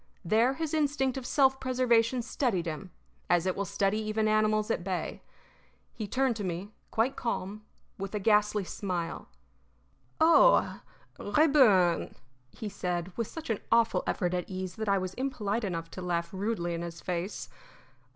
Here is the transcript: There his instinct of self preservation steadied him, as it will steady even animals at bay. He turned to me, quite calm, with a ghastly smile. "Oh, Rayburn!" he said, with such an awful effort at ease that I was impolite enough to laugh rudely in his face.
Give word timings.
There 0.25 0.55
his 0.55 0.73
instinct 0.73 1.15
of 1.15 1.27
self 1.27 1.59
preservation 1.59 2.23
steadied 2.23 2.65
him, 2.65 2.89
as 3.29 3.45
it 3.45 3.55
will 3.55 3.65
steady 3.65 3.99
even 4.01 4.27
animals 4.27 4.71
at 4.71 4.83
bay. 4.83 5.21
He 5.93 6.07
turned 6.07 6.35
to 6.37 6.43
me, 6.43 6.71
quite 6.89 7.15
calm, 7.15 7.63
with 7.99 8.15
a 8.15 8.19
ghastly 8.19 8.63
smile. 8.63 9.29
"Oh, 10.19 10.81
Rayburn!" 11.19 12.15
he 12.49 12.67
said, 12.67 13.15
with 13.15 13.27
such 13.27 13.51
an 13.51 13.59
awful 13.71 14.01
effort 14.07 14.33
at 14.33 14.49
ease 14.49 14.73
that 14.77 14.89
I 14.89 14.97
was 14.97 15.13
impolite 15.19 15.63
enough 15.63 15.91
to 15.91 16.01
laugh 16.01 16.33
rudely 16.33 16.73
in 16.73 16.81
his 16.81 16.99
face. 16.99 17.47